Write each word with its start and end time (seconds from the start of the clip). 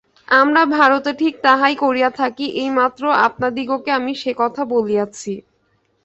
আমরা 0.33 0.61
ভারতে 0.71 1.11
ঠিক 1.13 1.33
তাহাই 1.43 1.75
করিয়া 1.75 2.09
থাকি, 2.11 2.45
এইমাত্র 2.55 3.03
আপনাদিগকে 3.27 3.89
আমি 3.91 4.11
সে-কথা 4.15 4.61
বলিয়াছি। 4.73 5.33